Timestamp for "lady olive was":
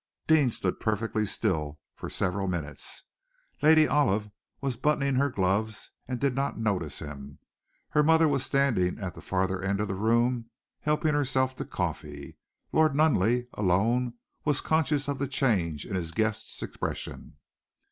3.61-4.75